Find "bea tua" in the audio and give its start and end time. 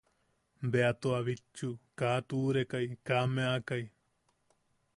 0.71-1.17